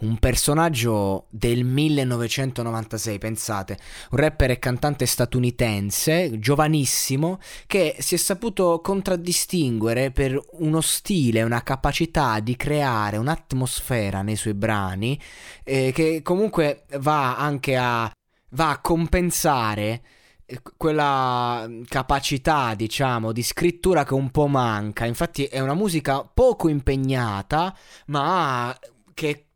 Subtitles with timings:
[0.00, 3.78] Un personaggio del 1996, pensate,
[4.10, 11.62] un rapper e cantante statunitense, giovanissimo, che si è saputo contraddistinguere per uno stile, una
[11.62, 15.20] capacità di creare un'atmosfera nei suoi brani,
[15.64, 18.10] eh, che comunque va anche a,
[18.50, 20.02] va a compensare
[20.46, 25.06] eh, quella capacità, diciamo, di scrittura che un po' manca.
[25.06, 28.76] Infatti è una musica poco impegnata, ma
[29.12, 29.47] che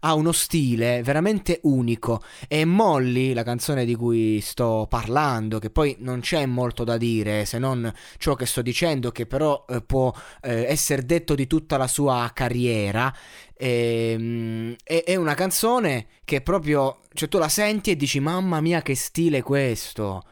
[0.00, 2.22] ha uno stile veramente unico.
[2.48, 7.44] E Molly, la canzone di cui sto parlando, che poi non c'è molto da dire
[7.44, 11.76] se non ciò che sto dicendo, che però eh, può eh, essere detto di tutta
[11.76, 13.14] la sua carriera,
[13.54, 18.94] ehm, è, una canzone che proprio, cioè tu la senti e dici mamma mia che
[18.94, 20.22] stile questo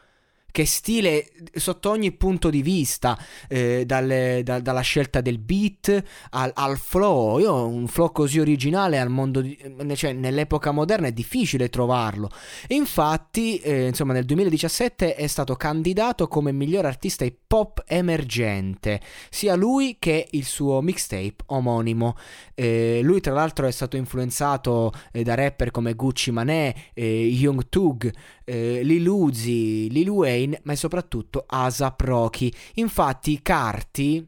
[0.58, 6.50] che stile sotto ogni punto di vista, eh, dalle, da, dalla scelta del beat al,
[6.52, 7.38] al, flow.
[7.38, 9.56] Io un flow così originale al mondo di,
[9.94, 12.28] cioè, nell'epoca moderna è difficile trovarlo.
[12.68, 19.54] infatti, eh, insomma, nel 2017 è stato candidato come miglior artista hip hop emergente, sia
[19.54, 22.16] lui che il suo mixtape omonimo.
[22.54, 27.68] Eh, lui, tra l'altro, è stato influenzato eh, da rapper come Gucci Mané, eh, Young
[27.68, 28.12] Tug,
[28.48, 32.52] eh, Lil Uzi, Lil Wayne ma soprattutto ASAP Rocky.
[32.74, 34.26] Infatti Carti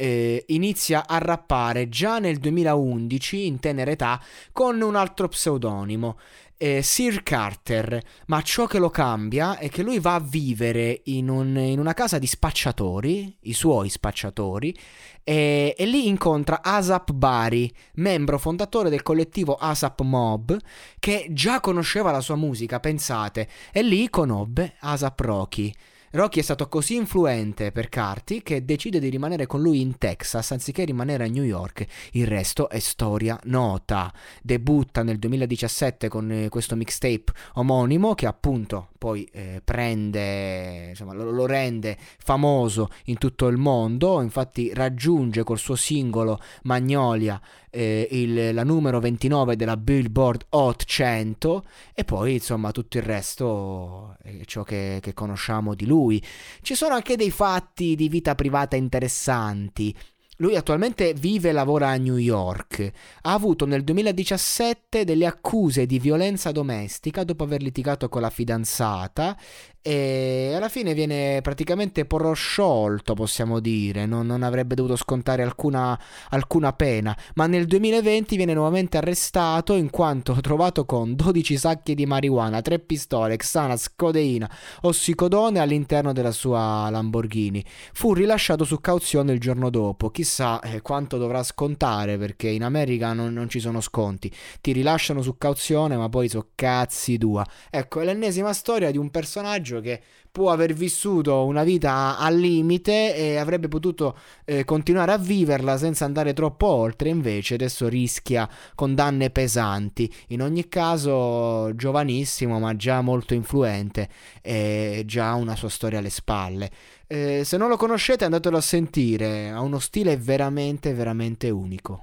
[0.00, 4.18] eh, inizia a rappare già nel 2011 in tenera età
[4.50, 6.16] con un altro pseudonimo.
[6.56, 11.28] Eh, Sir Carter, ma ciò che lo cambia è che lui va a vivere in,
[11.28, 14.74] un, in una casa di spacciatori, i suoi spacciatori,
[15.22, 20.56] e, e, lì incontra Asap Bari, membro fondatore del collettivo Asap Mob,
[20.98, 25.72] che già conosceva la sua musica, pensate, e lì conobbe Asap Rocky.
[26.12, 30.50] Rocky è stato così influente per Carti che decide di rimanere con lui in Texas
[30.50, 31.86] anziché rimanere a New York.
[32.12, 34.12] Il resto è storia nota.
[34.42, 41.30] Debutta nel 2017 con eh, questo mixtape omonimo che appunto poi eh, prende, insomma, lo,
[41.30, 44.20] lo, rende famoso in tutto il mondo.
[44.20, 47.40] Infatti raggiunge col suo singolo Magnolia
[47.70, 51.64] eh, il, la numero 29 della Billboard Hot 100
[51.94, 56.22] e poi insomma tutto il resto è ciò che, che conosciamo di lui.
[56.60, 59.94] Ci sono anche dei fatti di vita privata interessanti.
[60.40, 62.90] Lui attualmente vive e lavora a New York.
[63.22, 69.36] Ha avuto nel 2017 delle accuse di violenza domestica dopo aver litigato con la fidanzata
[69.82, 75.98] e alla fine viene praticamente prosciolto, possiamo dire, non, non avrebbe dovuto scontare alcuna,
[76.30, 82.04] alcuna, pena, ma nel 2020 viene nuovamente arrestato in quanto trovato con 12 sacchi di
[82.04, 84.50] marijuana, 3 pistole, Xanax, codeina,
[84.82, 87.64] ossicodone all'interno della sua Lamborghini.
[87.94, 93.14] Fu rilasciato su cauzione il giorno dopo, chissà eh, quanto dovrà scontare perché in America
[93.14, 97.46] non, non ci sono sconti, ti rilasciano su cauzione ma poi so cazzi tua.
[97.70, 100.00] Ecco, è l'ennesima storia di un personaggio personaggio che
[100.30, 106.04] può aver vissuto una vita al limite e avrebbe potuto eh, continuare a viverla senza
[106.04, 110.12] andare troppo oltre, invece adesso rischia condanne pesanti.
[110.28, 114.08] In ogni caso, giovanissimo, ma già molto influente
[114.42, 116.70] e già una sua storia alle spalle.
[117.06, 121.98] Eh, se non lo conoscete, andatelo a sentire, ha uno stile veramente, veramente unico.